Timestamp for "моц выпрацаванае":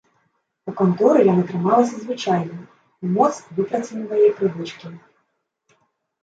3.19-4.27